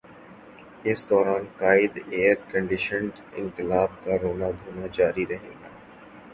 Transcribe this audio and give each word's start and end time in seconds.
اس 0.83 0.99
دوران 1.09 1.43
قائد 1.57 1.93
ائیرکنڈیشنڈ 2.11 3.11
انقلاب 3.33 3.89
کا 4.03 4.13
رونا 4.21 4.49
دھونا 4.59 4.87
جاری 4.93 5.25
رہے 5.29 5.53
گا۔ 5.61 5.69